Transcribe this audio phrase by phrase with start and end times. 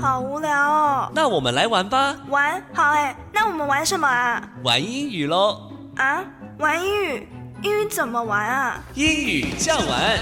[0.00, 1.10] 好无聊哦。
[1.14, 4.48] 那我们来玩吧，玩好哎，那我们玩什么啊？
[4.62, 5.70] 玩英语喽！
[5.96, 6.24] 啊，
[6.58, 7.28] 玩英语？
[7.62, 8.80] 英语怎么玩啊？
[8.94, 10.18] 英语酱玩，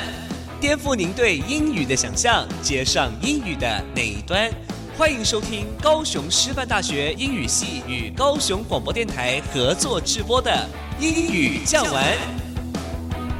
[0.59, 4.51] 颠覆您对英语的想象，接上英语的那一端。
[4.97, 10.51] 欢迎收听高雄师范大学英语系与高雄广播电台合作直播的
[10.99, 12.03] 英语酱玩。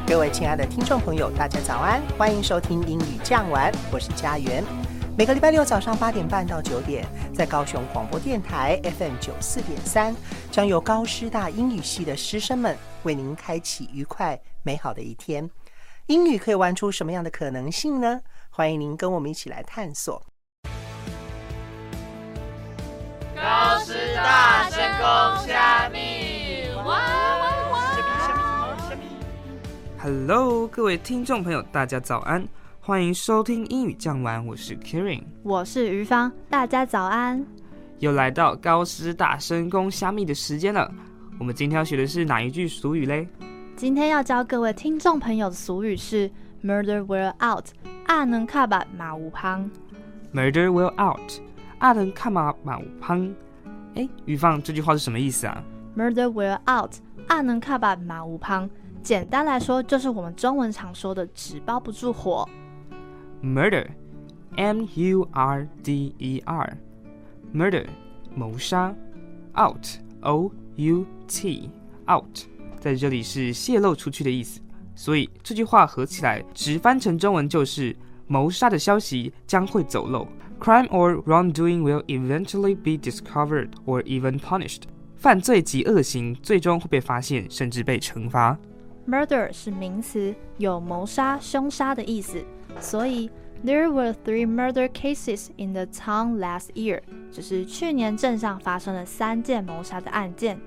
[0.07, 4.63] 各位亲爱的听众朋友，大家早安，欢迎收听英语酱玩，我是佳媛。
[5.19, 10.15] 每个礼拜六早上八点半到九点，在高雄广播电台 FM 九四点三，
[10.51, 15.49] 将由高师大英语系的师生们为您开启愉快美好的一天。
[16.09, 18.21] 英语可以玩出什么样的可能性呢？
[18.51, 20.23] 欢迎您跟我们一起来探索。
[23.35, 27.97] 高师大深宫虾米，哇哇哇
[29.99, 32.47] ！Hello，各位听众朋友，大家早安，
[32.87, 37.45] 欢迎收听英语讲完，我是 Karen，我是于芳，大家早安。
[37.99, 40.89] 又来到高师大深宫虾米的时间了，
[41.41, 43.29] 我们今天要学的是哪一句俗语嘞？
[43.75, 46.31] 今天要教各位听众朋友的俗语是
[46.63, 47.65] Murder will out，
[48.07, 49.69] 阿能卡巴马无胖。
[50.33, 51.43] Murder will out。
[51.79, 53.29] 阿能看马马无胖，
[53.97, 55.61] 哎，于放这句话是什么意思啊
[55.97, 56.93] ？Murder will out，
[57.27, 58.71] 阿能看把马无胖。
[59.03, 62.49] 简单来说，就是我们中文常说的纸包不住火。
[63.44, 67.86] Murder，M U R D E R，Murder，
[68.36, 68.96] 谋杀。
[69.54, 72.40] Out，O U T，Out，
[72.80, 74.62] 在这里是泄露出去的意思，
[74.96, 77.94] 所以这句话合起来直翻成中文就是
[78.28, 80.26] 谋杀的消息将会走漏。
[80.62, 84.84] Crime or wrongdoing will eventually be discovered or even punished。
[85.18, 88.58] 犯罪及恶行最终会被发现，甚至被惩罚。
[89.06, 92.42] Murder 是名词，有谋杀、凶杀的意思。
[92.81, 93.31] 所以
[93.65, 97.01] ，There were three murder cases in the town last year。
[97.33, 100.59] 就是去年镇上发生了三件谋杀的案件。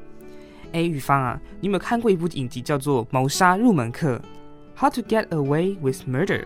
[0.71, 4.21] 哎，雨芳啊，你有没有看过一部影集叫做《谋杀入门课》
[4.79, 6.45] ？How to get away with murder？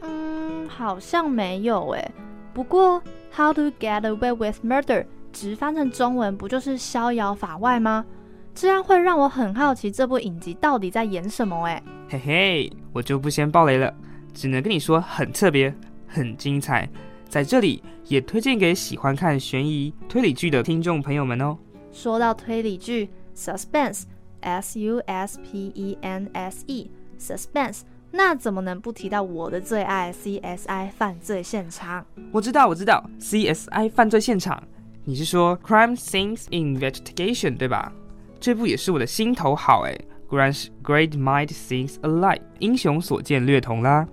[0.00, 2.10] 嗯，好像没有哎。
[2.54, 3.02] 不过
[3.34, 8.06] ，How to get away with murder 直翻成中文不就是逍遥法外吗？
[8.54, 11.82] 这样会让我很好奇这部影集到底在演什么哎。
[12.08, 13.94] 嘿嘿，我就不先爆雷了，
[14.38, 15.74] 只能跟你说很特别、
[16.06, 16.88] 很精彩。
[17.28, 21.58] 在这里也推荐给喜欢看悬疑推理剧的听众朋友们哦。
[21.92, 27.80] 说到推理剧，suspense，s u s p e n s e，suspense。
[28.12, 32.06] 那怎么能不提到我的最爱 CSI 犯罪现场？
[32.32, 34.62] 我知道，我知道 CSI 犯罪现场，
[35.04, 37.92] 你是说 Crime Scenes Investigation 对吧？
[38.40, 39.94] 这部也是我的心头好哎
[40.30, 44.06] ，Great Great Mind Things Alike，英雄所见略同啦。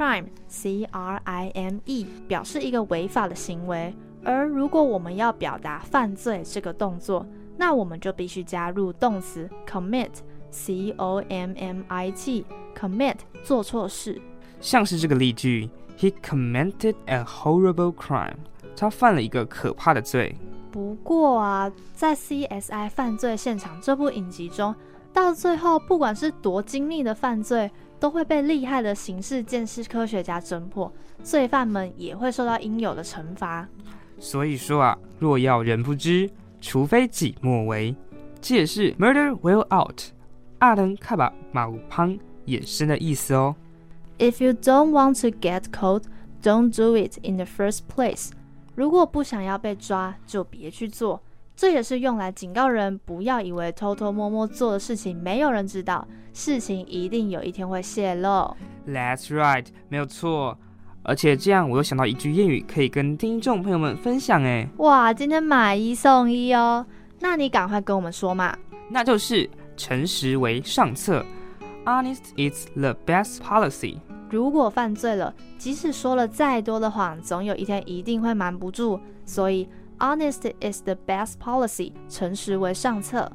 [0.00, 3.94] Crime C R I M E 表示一个违法的行为，
[4.24, 7.26] 而如果我们要表达犯罪这个动作，
[7.58, 10.08] 那我们就必须加入动词 commit。
[10.50, 14.18] C O M M I T commit 做错事，
[14.58, 15.68] 像是这个例句
[15.98, 18.36] ，He committed a horrible crime，
[18.74, 20.34] 他犯了一个可怕的罪。
[20.72, 24.74] 不过啊，在 C S I 犯罪现场这部影集中，
[25.12, 30.90] 到最后不管是多精密的犯罪，都会被厉害的刑事鉴识科学家侦破，
[31.22, 33.68] 罪犯们也会受到应有的惩罚。
[34.18, 36.28] 所以说啊，若要人不知，
[36.60, 37.94] 除非己莫为，
[38.40, 40.00] 这也是 Murder will out。
[40.58, 43.54] 阿登卡巴马乌潘衍生的意思哦。
[44.18, 46.04] If you don't want to get caught,
[46.42, 48.30] don't do it in the first place。
[48.74, 51.22] 如果不想要被抓，就别去做。
[51.60, 58.56] 这也是用来警告人不要以为偷偷摸摸做的事情没有人知道，事情一定有一天会泄露。
[58.88, 60.56] That's right，没有错。
[61.02, 64.66] 而且这样，我又想到一句谚语，可以跟听众朋友们分享哎。
[64.78, 66.86] 哇，今天买一送一哦！
[67.18, 68.56] 那你赶快跟我们说嘛。
[68.88, 69.46] 那就是。
[69.76, 71.24] 诚实为上策
[71.84, 73.98] ，Honest is the best policy。
[74.30, 78.98] 如果犯罪了，即使说了再多的谎，总有一天一定会瞒不住。
[79.24, 79.66] 所以
[80.00, 81.92] ，Honest is the best policy。
[82.08, 83.30] 诚实为上策。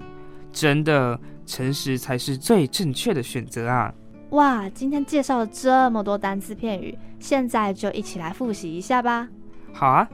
[0.51, 3.94] 真的，诚实才是最正确的选择啊！
[4.31, 9.29] 哇，今天介绍了这么多单词片语，现在就一起来复习一下吧。
[9.71, 10.09] 好啊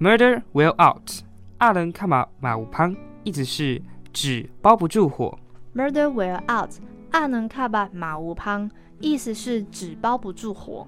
[0.00, 1.10] ，Murder will out。
[1.58, 2.94] 阿伦看马马无旁，
[3.24, 3.82] 意思是
[4.12, 5.36] 纸包不住火。
[5.74, 6.70] Murder will out，
[7.10, 8.70] 阿能卡巴马无旁，
[9.00, 10.86] 意思是纸包不住火。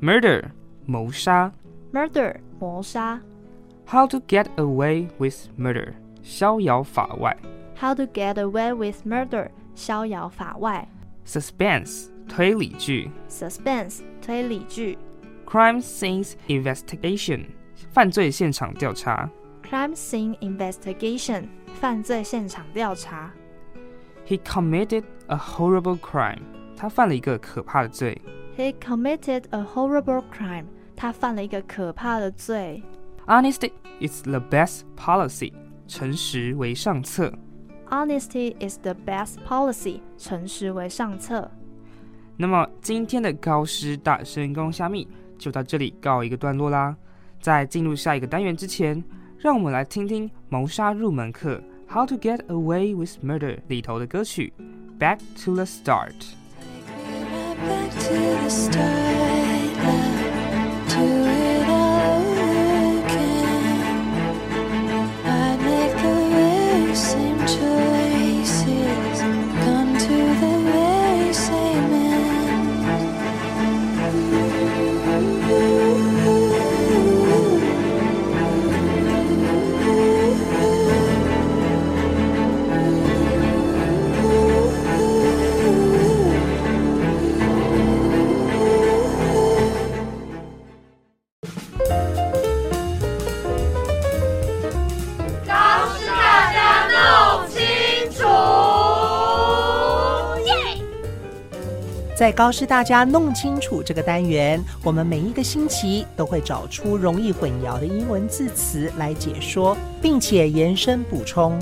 [0.00, 0.44] Murder，
[0.86, 1.52] 谋杀。
[1.92, 3.20] Murder，谋杀。
[3.89, 5.93] How to get away with murder，
[6.23, 7.37] 逍遥法外。
[7.79, 10.87] How to get away with murder，逍遥法外。
[11.25, 13.11] Suspense，推理剧。
[13.29, 14.97] Suspense，推理剧。
[15.45, 17.45] crime scene investigation，
[17.91, 19.29] 犯罪现场调查。
[19.63, 21.47] crime scene investigation，
[21.79, 23.31] 犯罪现场调查。
[24.27, 26.39] He committed a horrible crime，
[26.75, 28.19] 他犯了一个可怕的罪。
[28.57, 30.65] He committed a horrible crime，
[30.95, 32.81] 他犯了一个可怕的罪。
[33.26, 35.52] Honesty is the best policy，
[35.86, 37.32] 诚实为上策。
[37.88, 41.50] Honesty is the best policy，诚实为上策。
[42.36, 45.06] 那么今天的高师大神功虾米
[45.38, 46.96] 就到这里告一个段落啦。
[47.40, 49.02] 在进入下一个单元之前，
[49.38, 51.62] 让我们来听听谋杀入门课
[51.92, 54.52] 《How to Get Away with Murder》里头的歌曲
[55.00, 56.12] 《Back to the Start》。
[57.60, 58.99] Back to the start
[102.20, 111.58] 在高师大家弄清楚这个单元，我们每一个星期都会找出容易混淆的英文字词来解说，并且延伸补充。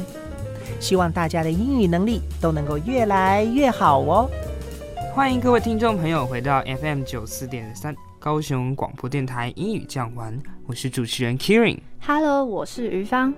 [0.81, 4.29] 希望大家的英语能力都能够越来越好哦。
[5.15, 11.79] 欢迎各位听众朋友回到 FM 九四点三高雄广播电台英语讲完，我是主持人 Kieran。
[12.05, 13.33] Hello，我是于芳。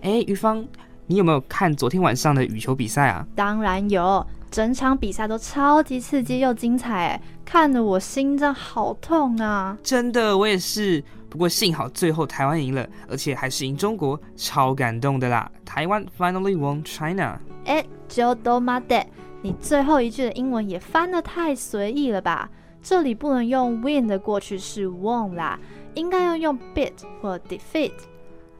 [0.00, 0.66] 哎，于芳，
[1.06, 3.26] 你有没有看昨天晚上的羽球比赛啊？
[3.34, 9.76] 当然有，整场比赛都超级刺激又精彩，哎，看得我心脏好痛啊！
[9.82, 11.02] 真的，我也是。
[11.28, 15.50] 不过幸好最后台湾赢了，而且还是赢中国，超感动的啦！
[15.64, 17.38] 台湾 finally won China。
[17.66, 19.06] 哎 j o d o m a d e
[19.42, 22.48] 你最后一句的英文也翻得太随意了吧？
[22.82, 25.58] 这里不能用 win 的过去式 won 啦，
[25.94, 27.92] 应该要用 beat 或 defeat。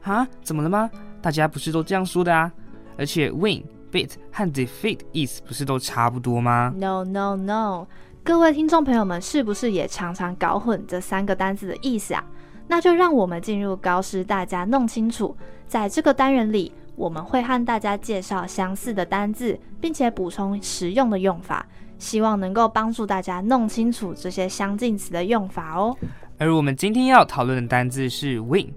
[0.03, 0.27] 啊？
[0.43, 0.89] 怎么了吗？
[1.27, 2.49] 大家不是都这样说的啊？
[2.97, 7.85] 而且 win、beat 和 defeat 意思不是都差不多吗？No no no！
[8.23, 12.23] 各位听众朋友们，是不是也常常搞混这三个单字的意思啊？
[12.69, 15.35] 那就让我们进入高师大家弄清楚。
[15.67, 21.65] 在这个单元里，我们会和大家介绍相似的单字，并且补充实用的用法，
[21.99, 25.93] 希望能够帮助大家弄清楚这些相近词的用法哦。
[26.37, 28.73] 而我们今天要讨论的单字是 win、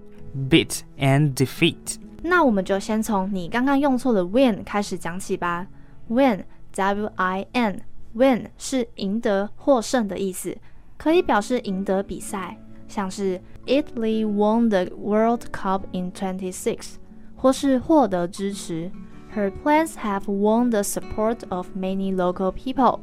[0.49, 1.95] beat and defeat。
[2.23, 5.67] 那我们就先从你刚刚用错的 win 开始讲起吧。
[6.07, 6.51] win，w-i-n，win
[8.57, 10.57] 是赢得、获胜的意思，
[10.97, 12.57] 可以表示赢得比赛，
[12.87, 16.95] 像是 Italy won the World Cup in 26，
[17.35, 18.91] 或是获得支持。
[19.35, 22.99] Her plans have won the support of many local people。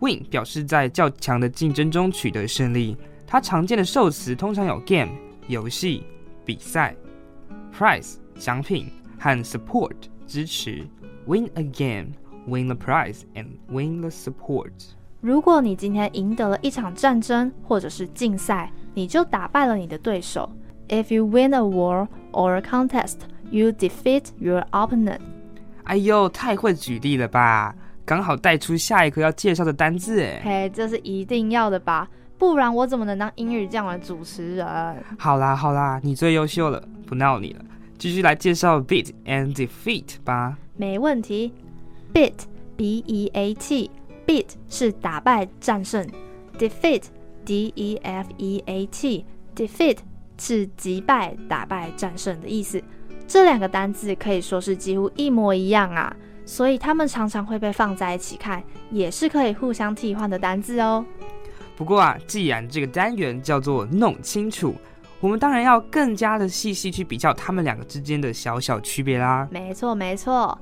[0.00, 5.12] win 表示在较强的竞争中取得胜利，它常见的受词通常有 game
[5.46, 6.02] 游戏、
[6.44, 6.94] 比赛、
[7.72, 9.94] prize 奖品和 support
[10.26, 10.86] 支持。
[11.26, 12.12] Win a game,
[12.46, 14.72] win the prize, and win the support。
[15.22, 20.50] 如果你今天赢得了一场战争或者是竞赛，你就打败了你的对手。
[20.88, 23.20] If you win a war or a contest,
[23.50, 25.20] you defeat your opponent.
[25.84, 27.74] 哎呦，太会举例了吧！
[28.04, 30.42] 刚好带出下一个要介绍的单字哎。
[30.44, 32.06] 嘿，这是一定要的吧？
[32.36, 34.66] 不然我怎么能当英语这样的主持人？
[35.18, 37.64] 好啦好啦，你最优秀了，不闹你了。
[37.98, 40.58] 继续来介绍 beat and defeat 吧。
[40.76, 41.52] 没问题。
[42.12, 42.34] Beat,
[42.76, 43.90] B-E-A-T,
[44.26, 46.06] beat 是打败、战胜。
[46.58, 47.02] Defeat,
[47.44, 49.24] D-E-F-E-A-T,
[49.56, 49.98] defeat
[50.38, 52.82] 是击败、打败、战胜的意思。
[53.26, 61.04] 这两个单字可以说是几乎一模一样啊，所以它们常常会被放在一起看，也是可以互相替换的单字哦。
[61.74, 64.74] 不过啊，既然这个单元叫做弄清楚，
[65.24, 69.48] 我们当然要更加的细细去比较他们两个之间的小小区别啦。
[69.50, 70.58] 没错，没错。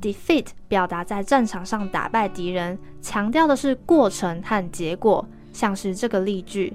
[0.00, 6.72] Defeat 表达在战场上打败敌人，强调的是过程和结果，像是这个例句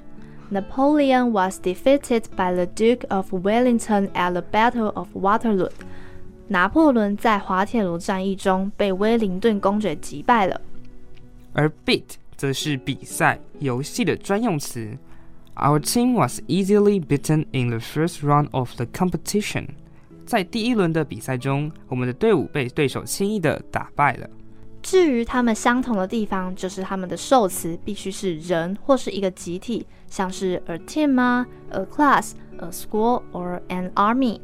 [0.52, 5.72] ：Napoleon was defeated by the Duke of Wellington at the Battle of Waterloo。
[6.50, 10.62] 拿破仑在滑铁卢战役中被威灵顿公爵击败了。
[11.54, 12.04] 而 beat
[12.38, 14.96] 则是比赛、游戏的专用词。
[15.55, 19.67] Our team was easily beaten in the first round of the competition。
[20.25, 24.27] 在第一轮的比赛中，我们的队伍被对手轻易的打败了。
[24.81, 34.39] 至于他们相同的地方，就是他们的受词必须是人或是一个集体，像是 a team 啊，a class、a school or an army。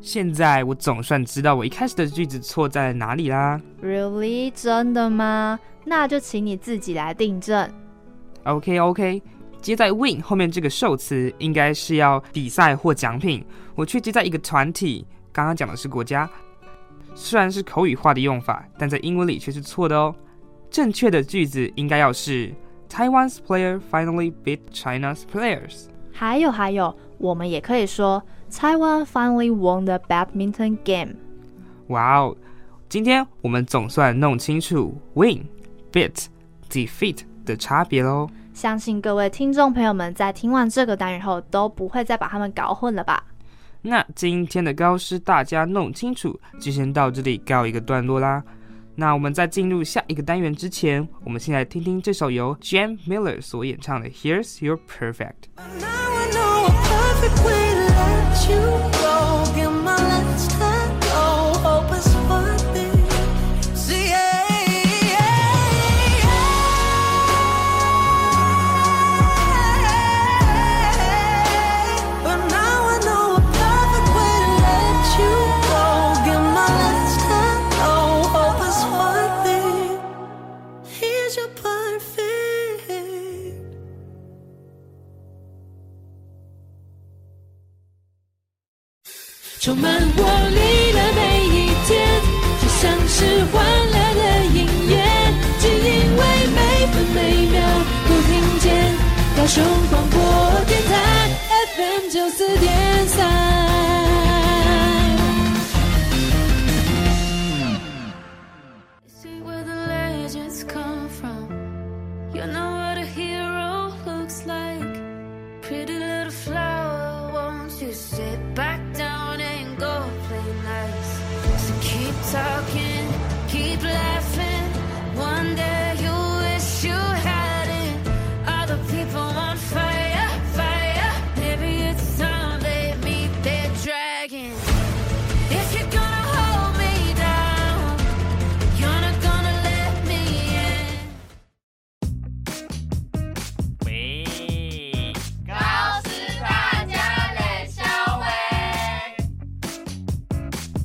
[0.00, 3.60] 现在我总算知道我一开始的句子错在哪里啦。
[3.82, 4.50] Really？
[4.54, 5.60] 真的吗？
[5.84, 7.70] 那就请你自己来订正。
[8.44, 9.22] OK OK，
[9.64, 13.42] 接在 win 后面这个受词应该是要比赛或奖品，
[13.74, 16.28] 我却接在一个团体，刚刚讲的是国家。
[17.14, 20.14] 虽然是口语化的用法，但在英文里却是错的哦。
[20.70, 22.52] 正确的句子应该要是
[22.90, 25.86] Taiwan's player finally beat China's players。
[26.12, 31.14] 还有还有，我们也可以说 Taiwan finally won the badminton game。
[31.86, 32.36] 哇哦！
[32.90, 35.46] 今天我们总算弄清楚 win、
[35.90, 36.26] beat、
[36.68, 38.28] defeat 的差别喽。
[38.54, 43.24] 相信各位听众朋友们在听完这个单元后，都不会再把它们搞混了吧？
[43.82, 48.44] 那今天的高师大家弄清楚，就先到这里告一个段落啦。
[48.94, 55.50] 那我们在进入下一个单元之前，我们先来听听这首由 Jam Miller 所演唱的《Here's Your Perfect》。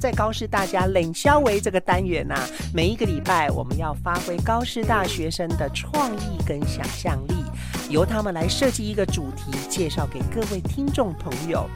[0.10, 2.34] 在高师大家冷消维这个单元呐、
[2.74, 7.36] 每一个礼拜我们要发挥高师大学生的创意跟想象力，
[7.92, 11.70] 由他们来设计一个主题，介绍给各位听众朋友。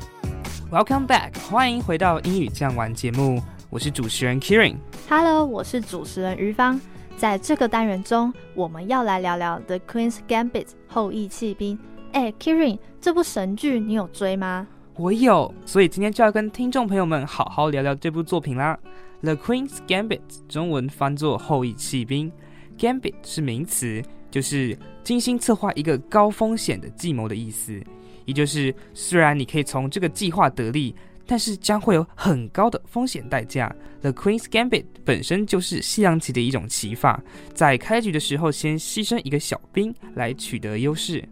[0.71, 4.77] Welcome back，欢迎回到英语这样玩节目，我是主持人 Kieran。
[5.07, 6.81] Hello，我是主持人于芳。
[7.15, 10.49] 在这个单元中，我们要来聊聊《The Queen's Gambit》
[10.87, 11.77] 后羿弃兵。
[12.13, 14.65] 哎，Kiran，这部神剧你有追吗？
[14.95, 18.77] 我有，所以今天就要跟听众朋友们好好聊聊这部作品啦。
[19.21, 22.31] The Queen's Gambit 中文翻作后羿弃兵
[22.77, 27.81] ，Gambit 是名词，就是精心策划一个高风险的计谋的意思。
[28.25, 30.95] 也就是虽然你可以从这个计划得利，
[31.25, 33.75] 但是将会有很高的风险代价。
[34.01, 37.19] The Queen's Gambit 本身就是西洋棋的一种棋法，
[37.55, 41.27] 在开局的时候先牺牲一个小兵来取得优势。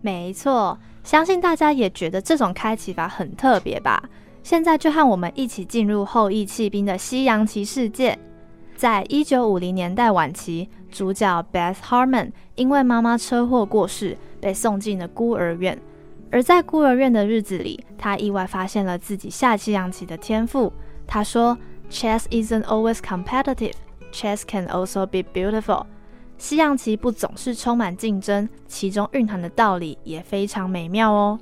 [0.00, 4.02] 没错，相信大家也觉得这种开启法很特别吧？
[4.42, 8.18] 现在就和我们一起进入后羿弃兵的西洋棋世界。
[8.74, 15.80] 在一九五零年代晚期，主角 Beth Harmon 因为妈妈车祸过世，被送进了孤儿院。
[16.32, 20.72] 而在孤儿院的日子里，他意外发现了自己下西洋棋的天赋。
[21.06, 21.56] 他说
[21.88, 23.74] ：“Chess isn't always competitive.
[24.10, 25.86] Chess can also be beautiful.”
[26.38, 31.38] 西洋棋不总是充满竞争，其中蕴含的道理也非常美妙哦。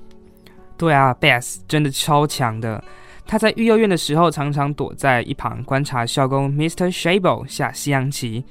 [0.77, 2.83] 对啊，Beth 真的超强的。
[3.27, 6.93] 他在育幼院的时候，常常躲在一旁观察校工 Mr.
[6.93, 8.45] Shable 下西洋棋。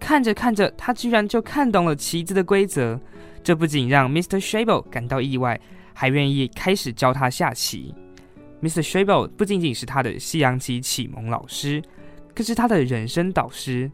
[0.00, 2.98] 看着看着，他居然就看懂了棋子的规则。
[3.42, 4.40] 这不仅让 Mr.
[4.40, 5.60] Shable 感到意外，
[5.92, 7.94] 还愿意开始教他下棋。
[8.62, 8.82] Mr.
[8.82, 11.82] Shable 不仅仅是他的西洋棋启蒙老师，
[12.34, 13.90] 更是他的人生导师。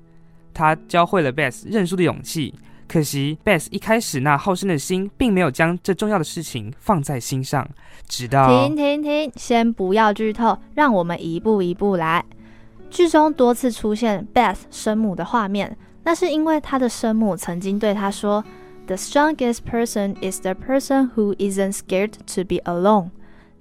[0.61, 2.55] 他教会了 Beth 认输的勇气。
[2.87, 7.67] 可惜，Beth 一开始那好胜的心，并没有将这重要的事情放在心上。
[8.07, 12.25] 直到停停停，先不要剧透，让我们一步一步来。
[12.91, 18.45] 剧中多次出现 Beth 生母的画面，那是因为她的生母曾经对她说
[18.87, 23.11] ：“The strongest person is the person who isn't scared to be alone。”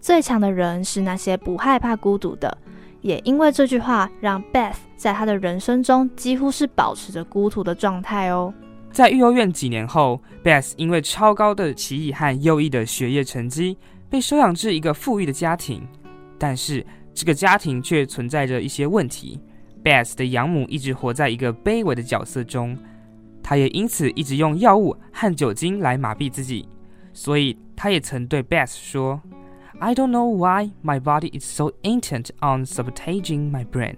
[0.02, 2.58] 最强的人是那些不害怕孤独的。
[3.02, 8.54] 也因为这句话，让 Beth 在她的人生中几乎是保持着孤独的状态哦。
[8.92, 13.78] 在育幼儿园几年后，Beth 因为超高的奇异和优异的学业成绩，
[14.10, 15.88] 被收养至一个富裕的家庭。
[16.38, 19.40] 但是这个家庭却存在着一些问题。
[19.84, 22.78] Beth 的养母一直活在一个卑微的角色中，
[23.44, 26.68] 她也因此一直用药物和酒精来麻痹自己。
[27.14, 29.22] 所以，她也曾对 Beth 说
[29.81, 33.97] ：“I don't know why my body is so intent on sabotaging my brain,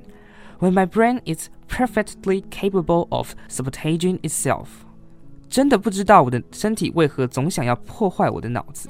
[0.59, 4.66] when my brain is perfectly capable of sabotaging itself。”
[5.49, 8.88] 真的不知道我的身体为何总想要破坏我的脑子，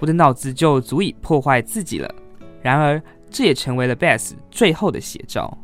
[0.00, 2.12] 我的脑子就足以破坏自己了。
[2.60, 5.56] 然而，这也成为了 Beth 最后的写照。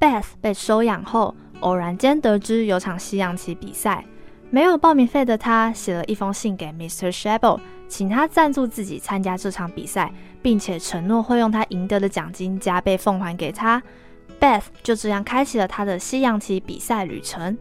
[0.00, 4.04] Beth 被收养后，偶然间得知有场西洋棋比赛，
[4.53, 7.09] 没有报名费的他写了一封信给 Mr.
[7.09, 13.81] Shable，请他赞助自己参加这场比赛，并且承诺会用他赢得的奖金加倍奉还给他。
[14.41, 17.57] Beth 就这样开启了他的西洋棋比赛旅程。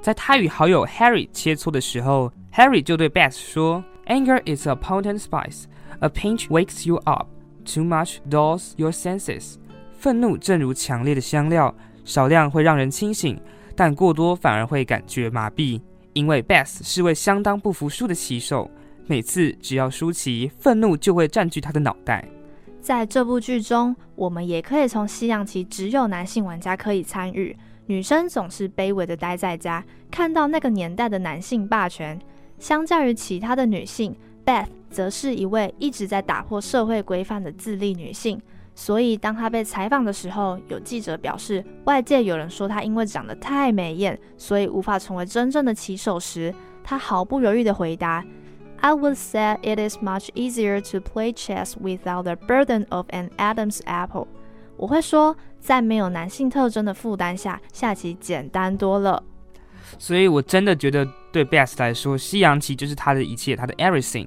[0.00, 5.66] 在他与好友 Harry 切磋的时候，Harry 就对 Beth 说：“Anger is a potent spice.
[6.00, 7.28] A pinch wakes you up.
[7.64, 9.54] Too much dulls your senses.”
[9.96, 11.72] 愤怒正如强烈的香料，
[12.04, 13.40] 少量会让人清醒，
[13.76, 15.80] 但过多反而会感觉麻痹。
[16.12, 18.70] 因为 Beth 是位相当不服输的棋手，
[19.06, 22.24] 每次只要输棋，愤怒就会占据他的脑袋。
[22.80, 27.56] 在这部剧中，我们也可以从西洋棋只有男性玩家可以参与。
[27.86, 32.18] 女生总是卑微的待在家，看到那个年代的男性霸权。
[32.58, 34.14] 相较于其他的女性
[34.44, 38.40] ，Beth 则是一位一直在打破社会规范的自立女性。
[38.74, 48.24] 所以，当他被采访的时候，有记者表示，外界有人说他因为长得太美艳，所以无法成为真正的棋手时，他毫不犹豫地回答
[48.80, 53.80] ：“I would say it is much easier to play chess without the burden of an Adam's
[53.84, 54.28] apple。”
[54.76, 55.36] 我会说。
[55.62, 59.22] 在没有男性特征的负担下，下棋简单多了。
[59.96, 64.26] 所以，我真的觉得对 Beth 来说，西洋棋就是他的一切，他的 everything。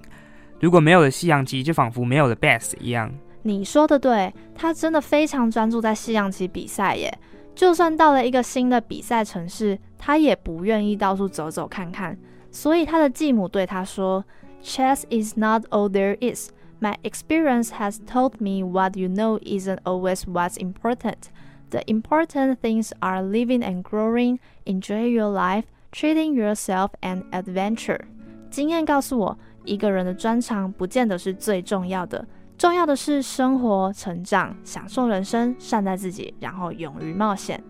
[0.62, 3.14] 如果没有了西洋棋，就仿佛没有了 Beth 一样。
[3.48, 7.16] 你说的对，他真的非常专注在西洋棋比赛耶。
[7.53, 12.18] 就算到了一个新的比赛城市，他也不愿意到处走走看看。
[12.50, 14.25] 所以，他的继母对他说
[14.64, 16.50] ：“Chess is not all there is。”
[16.81, 21.29] My experience has told me what you know isn't always what's important.
[21.70, 28.01] The important things are living and growing, enjoy your life, treating yourself and adventure.
[28.50, 32.25] 经验告诉我，一个人的专长不见得是最重要的，
[32.57, 37.61] 重要的是生活、成长、享受人生、善待自己，然后勇于冒险。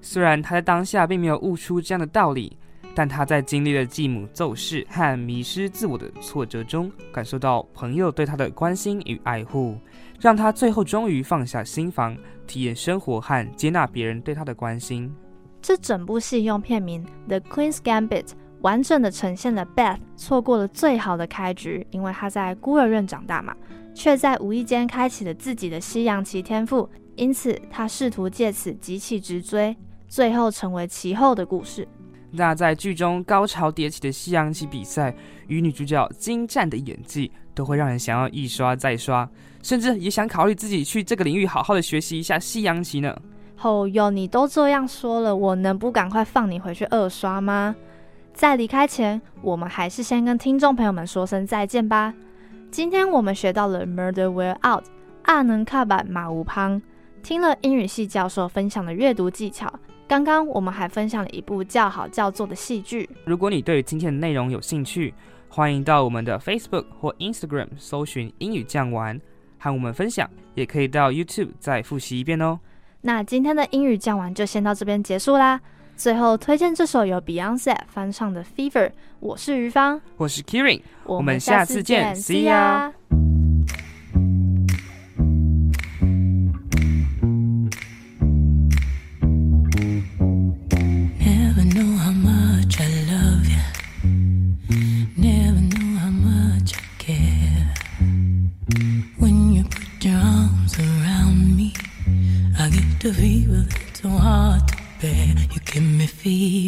[0.00, 2.58] 虽然他在当下并没有悟出这样的道理，
[2.94, 9.78] 但他在经历了继母奏事和迷失自我的挫折中，感受到朋友对他的关心与爱护，
[10.20, 15.14] 让他最后终于放下心防，体验生活和接纳别人对他的关心。
[15.62, 18.24] 这整部戏用片名《The Queen's Gambit》
[18.64, 23.54] 完整的呈现了 Beth 错过了最好的开局，因为她在孤儿院长大嘛，
[23.94, 29.76] 却在无意间开启了自己的西洋棋天赋，因此她试图借此急起直追，
[30.08, 31.86] 最后成为其后的故事。
[32.30, 35.14] 那在剧中高潮迭起的西洋棋比赛
[35.46, 39.28] 与女主角精湛的演技，都会让人想要一刷再刷，
[39.62, 43.14] 甚至也想考虑自己去这个领域好好的学习一下西洋棋呢。
[43.60, 47.76] 哦哟，你都这样说了，我能不赶快放你回去二刷吗？
[48.34, 52.12] 在离开前，我们还是先跟听众朋友们说声再见吧。
[52.68, 54.84] 今天我们学到了 Murder Wear Out，
[55.22, 56.82] 阿能卡版马无旁，
[57.22, 59.72] 听了英语系教授分享的阅读技巧。
[60.08, 63.08] 刚刚我们还分享了一部叫好叫座的戏剧。
[63.24, 65.14] 如果你对今天的内容有兴趣，
[65.48, 69.18] 欢迎到我们的 Facebook 或 Instagram 搜寻英语酱玩，
[69.58, 70.28] 和我们分享。
[70.54, 72.58] 也可以到 YouTube 再复习一遍哦。
[73.02, 75.60] 那今天的英语酱玩就先到这边结束啦。
[75.96, 78.88] 最后推荐这首由 Beyonce 翻唱的《Fever》。
[79.20, 82.92] 我是于芳，我是 Kieran，我们下次见，See ya。
[106.24, 106.63] feet.